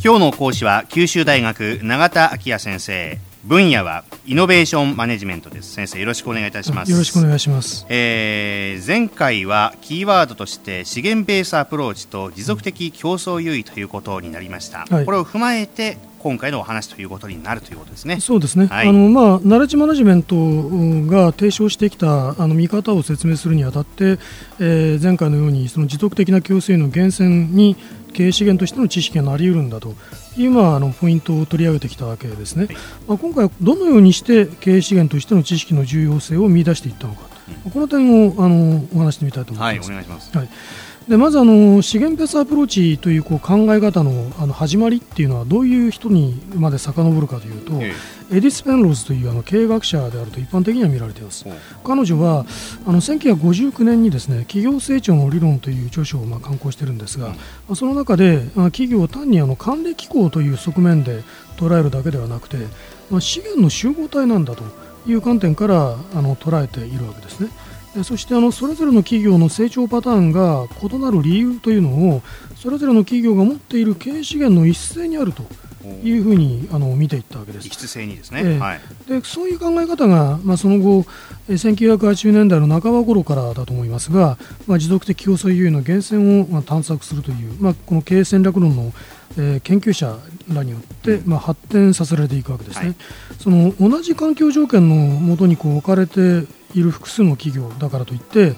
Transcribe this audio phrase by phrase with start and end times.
[0.00, 3.18] 今日の講師は九州大学永田昭也先生。
[3.44, 5.72] 分野はイノベーションマネジメントです。
[5.72, 6.92] 先生よろしくお願いいたします。
[6.92, 18.20] よろしくお願いします、えー、前回はキーワードとして資源ベースアプローチと持続的競争優位ということになりました、はい、これを踏まえて今回のお話ということになるということですね。
[18.20, 18.66] そうですね。
[18.66, 20.36] はい、あのまあナレッジマネジメント
[21.06, 24.18] が提唱してきたあの見方を説明するにあたって、
[24.58, 27.76] えー、前回のようにその持続的な競争の源泉に
[28.12, 29.94] 経営資源としての知識がなり得るんだと
[30.36, 32.66] いうまああのポイントを取り上げてきたわけですね。
[32.66, 32.76] はい、
[33.06, 37.22] まあ今回はどのようにして経営資源としての知識の重要性を見出していったのか、
[37.64, 39.90] うん、この点をあのお話してみたいと思います。
[39.90, 40.36] はい、お願いします。
[40.36, 40.48] はい
[41.08, 47.94] でまずあの資源ベースアプローチというこう考え方のあの始まりっていうのはどういう人にまで遡るかというと、え
[48.30, 51.46] え、エディス・ペンローズというあの経営学者であると一般的には見られています。
[51.82, 52.44] 彼女は
[52.86, 57.34] あの1959年にですね企業成長の理論という著書をまあ刊行しているんですが、
[57.70, 61.22] うん、その中で企業を単にあの管理機構という側面で
[61.56, 62.58] 捉えるだけではなくて、
[63.10, 64.64] まあ、資源の集合体なんだと
[65.06, 67.48] いう観点からあの捉えているわけですね。
[68.04, 72.22] そしてあのそれぞれの企業の成長パターンが異なる理由というのを
[72.56, 75.42] それぞれの企業が持っている経営資源の一斉にあると
[76.02, 77.98] いうふうにあの見ていったわけです。
[77.98, 81.04] にですね、えー、はい、でそういう考え方が、まあ、その後
[81.48, 88.92] 1980年代の半ば頃からだと思いますが、まあ、持続的競争優位の源泉を、まあ、探索するという、まあ、この経営戦略論の、
[89.36, 90.18] えー、研究者
[90.52, 92.86] らによって、まあ、発展させられていくわけですね。
[92.86, 92.96] はい、
[93.38, 98.54] その同じ環境条件のもとにこう置かれている複数の企業だからといって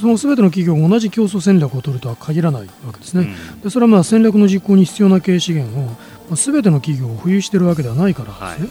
[0.00, 5.90] そのすべての企業が同じ競争戦略を取るとは限らないわけですね、うん、でそれはまあ戦略の実行に必要な経営資源を
[6.34, 8.70] すべ、ての企業を保有しているわけではないからですね、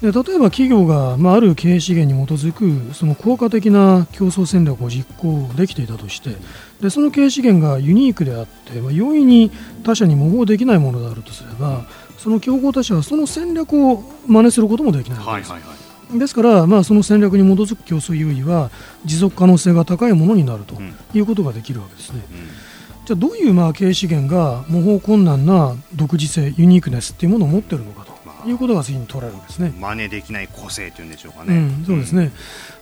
[0.00, 6.36] はい、で例えば企業が、まあ、ある経営資源に基づくその効果的な競争戦略を実行できていたとして
[6.80, 9.50] でその経営資源がユニークであって、まあ、容易に
[9.84, 11.84] 他社に模倣できないものであるとすれば
[12.16, 15.52] その競合他社はその戦略を真似することもできないわけです。
[15.52, 16.18] はいはいはい。
[16.18, 18.70] ですから、まあ、その戦略に基づく競争優位は
[19.04, 20.76] 持続可能性が高いものになると
[21.14, 22.22] いうことができるわけですね。
[22.30, 22.46] うんうん、
[23.08, 29.72] じゃあどういうまあ経営資源が模倣困難な独自性、ユニークネスというものを持っているのかということが次に取られるわけですね。
[29.80, 31.56] 真似できない個性というんでしょうかね。
[31.56, 32.32] うん、そうですね、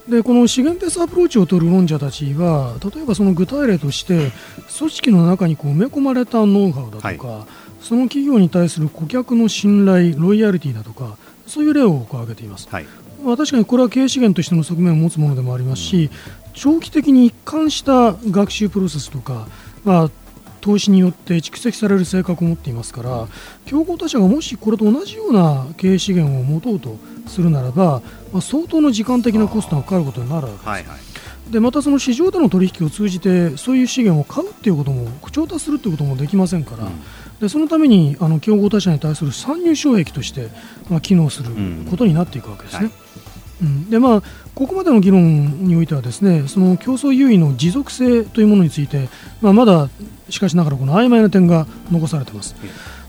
[0.08, 4.32] でこの資源ベースアプローチを取る論者たちは例えばその具体例として
[4.76, 7.18] 組織の中にこう埋め込まれたノウハウだとか、はい、
[7.80, 11.16] その企業に対する顧客の信頼ロイヤリティだとか
[11.46, 12.66] そういう例を挙げています。
[12.68, 12.86] はい
[13.22, 16.10] まあ、確かにこれは経営資源としての側面を持つものでもありますし、
[16.52, 19.46] 長期的に一貫した学習プロセスとか、
[19.86, 20.10] まあ、
[20.60, 23.28] 投資によって蓄積される性格を持っていますから
[23.64, 26.96] 競合他社がもしこれと同じような経営資源を持とうと
[27.28, 28.02] するならば、
[28.32, 30.68] まあ、相当の時間的なコストがかかることになるわけです。
[30.68, 30.98] はいはい
[31.46, 36.92] でまたその市場での取引を通じてそういう資源を買うっていうことも調達するっていうこともできませんから、うん、
[37.38, 40.48] でそのためにあの競合他社に対する参入障壁として、
[40.90, 41.50] まあ、機能する
[41.88, 42.80] ことになっていくわけですね。
[42.80, 44.22] うんはいうん、でまあ、
[44.54, 49.08] ここまでの議論においてはですねその競争優位の持続性というものについて、
[49.40, 49.88] まあ、まだ
[50.28, 52.54] しかしながらこの曖昧な点が残されています。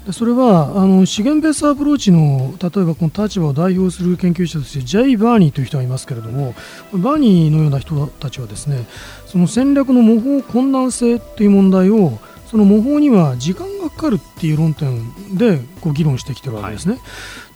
[0.05, 6.55] でそれはあの資源ベースアプローチの例えばこの立場を代表する研究者としてジェイ・バーニーという人がいますけれども
[6.93, 8.87] バーニーのような人たちはですね
[9.25, 12.19] その戦略の模倣困難性という問題を
[12.49, 16.93] その模倣には時間がかかるっていう論点でこう議論してきてるわけですね。
[16.93, 16.99] は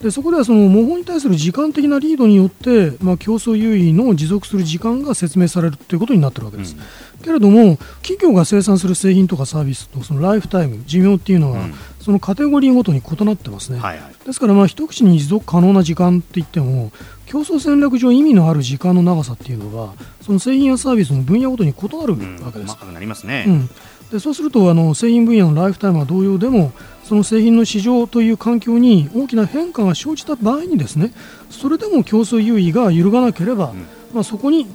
[0.01, 6.75] い、でそこではその模倣に対する時間的なリードによって、まあ、競争優位の持続する時間が説明されるということになってるわけです。
[6.75, 13.79] うん、けれども企業が生産する製品とかサービスとそのライフタイム寿命っていうのは、うん、そのカテゴリーごとに異なってますね。
[13.79, 16.91] はいはい、ですからまあ一口に持続可能な時間って言っても
[17.27, 22.13] 競争戦略上意味のある時間の長さっていうのはその製品やサービスの分野ごとに異なる
[22.43, 22.77] わけです。
[22.83, 23.69] うん、なりますね、うん
[24.11, 26.73] でそうするとあの製品分野のライフタイムは同様でも
[27.03, 31.13] その製品の市場という環境に大きな変化が生じた場合にですね
[31.49, 34.67] それでも競争優位が揺るがなければ、うん、まあ、そこに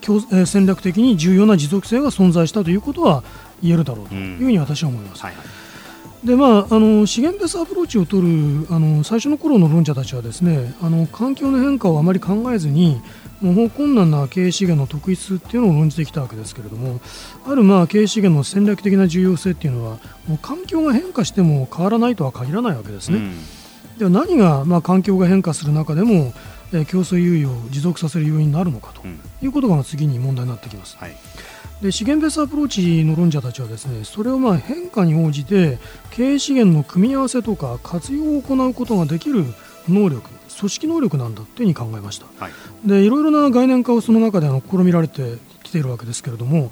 [0.46, 3.22] 戦略的に重要な持続性が存在したということは
[3.62, 5.20] 言えるだろうというふうに私は思います。
[5.20, 5.26] うん。
[5.26, 5.65] はいはい
[6.24, 13.00] でまあ、あの資源ベースアプローチを取るあの最初の頃の論者たちはですねあの環境の変化をあまり考えずに
[13.40, 17.00] 模倣困難な経営資源の特質っていうのを論じてきたわけですけれども
[17.46, 23.18] あるまあ経営資源の戦略的な重要性っていうのはもう環境が変化しても変わらないとは限らないわけですね。
[23.18, 26.32] うん、では何がまあ環境が変化する中でも
[26.72, 29.02] え競争優位を持続させる要因になるのかと
[29.44, 30.96] いうことが次に問題になってきます。
[30.98, 31.16] はい
[31.80, 35.78] で資源ベースアプローチの論者たちはですねそれをまあ変化に応じて
[36.16, 39.44] 経営資源の組み合わせとか活用を行うことができる
[39.86, 42.52] 能力組織能力なんだというふうに考えました、はい、
[42.88, 46.70] でいろいろな概念化をその中であの試みられてきているわけですけれども、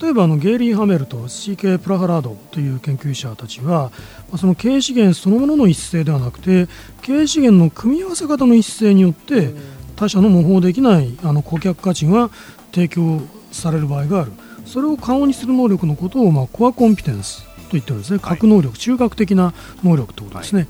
[0.00, 3.92] 例えばあのゲイリー・ハメルと CK プラハラードという研究者たちは、
[4.36, 6.66] その経営資源そのものの一斉ではなくて
[7.02, 9.50] 経営資源の組み合わせ方の一斉によって
[9.94, 12.30] 他社の模倣できないあの顧客価値が
[12.72, 13.20] 提供
[13.52, 14.32] される場合がある。
[14.64, 20.60] それを可能にする能力のことを、まあ、コアコンピテンスと言ってるんですね、核能力、中核的な能力ということですね。
[20.60, 20.68] はい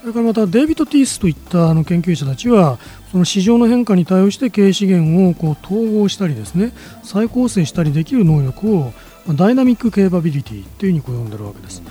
[0.00, 2.78] それからまたデイビッド・ティースといったあの研究者たちは
[3.10, 8.92] その市場の変化に対応して経営資源をこう統合したりですね再構成したりできる能力を
[9.34, 11.82] ダイナミック・ケーパビリティというふうにこう呼んでるわけです。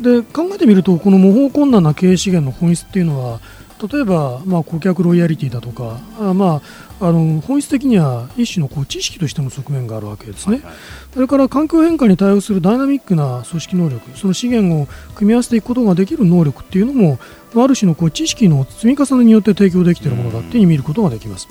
[0.00, 3.40] で考えてみるとこの模倣困難な経営資源の本質っていうのは
[3.90, 6.62] 例えば、まあ、顧客ロイヤリティだとかあ、ま
[7.00, 10.74] あ、あの本質的には一種のこう知識としての側面があるわけですね、はいはい、
[11.14, 17.18] それから環境変化に対応するダイナミックな組織能力その資源を組み合わせていくことができる能力っていうのも
[17.54, 21.48] ある種のこう知識の積み重ねによって提供できているものだっていうに見ることができます。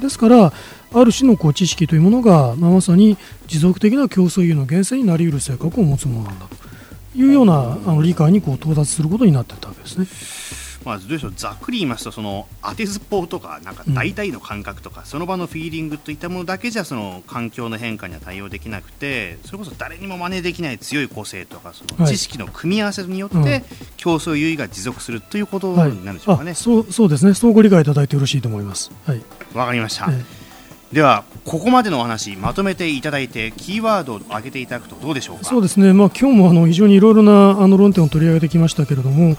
[0.00, 0.52] ですから
[0.92, 3.16] ある種のこう知識というものが、まあ、まさに
[3.46, 6.56] 持続的な競争優の源泉になり得る性格を持つものなんだと
[7.16, 10.06] いうようなあの理解にこう到達することになっていたわけですね。
[10.84, 11.28] まあ、どうでしょ。
[11.28, 23.64] うざっくり言いますとその当てずっぽうとかなんか大体の感覚とか、うん、その場のフィーリングといったものだけじゃその環境の変化には対応できなくてそれこそ誰にも真似できない強い個性とかその知識の組み合わせによって
[23.96, 27.34] 競争優位が持続するということになるでしょうかね、はい、そうそうですね。
[27.34, 28.90] そうご理解いただいてよろしいと思います。
[29.06, 29.22] はい、
[29.54, 30.08] わかりました、
[30.92, 35.44] ではここまでのお話まとめていただいてキーワードを挙げていただくとどうでしょうか？
[35.44, 39.36] そうですね、まあ、今日もあの非常にいろいろなあの論点を取り上げてきましたけれども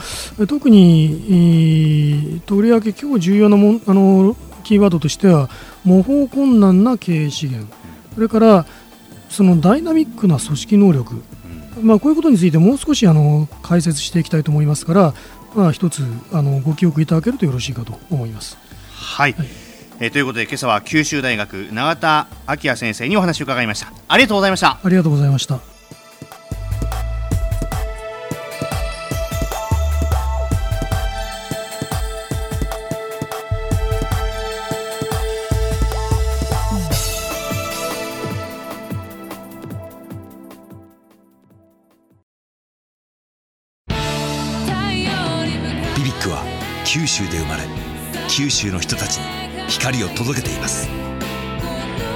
[0.48, 5.50] 特に取り上げ今日重要なもあのキーワードとしては
[5.84, 7.74] 模倣困難な経営資源。
[8.14, 8.66] それから
[9.30, 11.24] そのダイナミックな組織能力、
[11.82, 15.14] まあ、こういうことについてもう少しあの解説していきたいと思いますから、
[15.56, 18.58] まあ、一つあのご記憶いただけるとよろしいかと思います。
[18.94, 19.48] はい、はい
[20.00, 23.94] えー、ということで今朝は九州大学永田昭也先生にお話を伺いました。
[24.08, 24.78] ありがとうございました。
[24.84, 25.60] ありがとうございました。
[45.96, 46.44] BBIQ は
[46.86, 47.64] 九州で生まれ
[48.28, 50.88] 九州の人たちに光を届けています。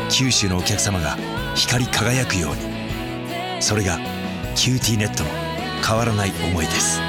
[0.10, 1.18] 九州のお客様が
[1.56, 3.62] 光り輝くように。
[3.62, 4.00] それが
[4.56, 5.30] QTnet の
[5.86, 7.00] 変わらない思いです。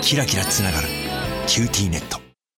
[0.00, 0.88] キラキラつながる
[1.46, 2.23] QTnet。